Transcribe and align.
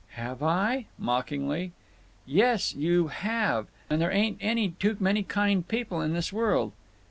"Have 0.13 0.41
I?" 0.41 0.87
mockingly. 0.97 1.73
"Yes, 2.25 2.73
you 2.73 3.09
have. 3.09 3.67
And 3.87 4.01
there 4.01 4.09
ain't 4.11 4.39
any 4.41 4.69
too 4.69 4.97
many 4.99 5.21
kind 5.21 5.67
people 5.67 6.01
in 6.01 6.13
this 6.13 6.33
world." 6.33 6.71